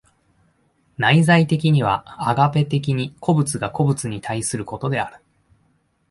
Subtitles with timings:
[0.97, 5.23] 内在的にはアガペ的に個物が個物に対することである。